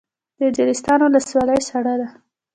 د 0.37 0.39
اجرستان 0.49 0.99
ولسوالۍ 1.01 1.59
سړه 1.69 1.93
ده 1.99 2.07